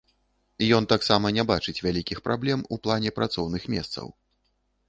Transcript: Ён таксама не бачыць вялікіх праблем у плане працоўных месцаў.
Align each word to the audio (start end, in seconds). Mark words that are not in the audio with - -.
Ён 0.77 0.87
таксама 0.93 1.31
не 1.37 1.43
бачыць 1.51 1.83
вялікіх 1.87 2.23
праблем 2.29 2.65
у 2.77 2.81
плане 2.89 3.15
працоўных 3.19 3.71
месцаў. 3.75 4.11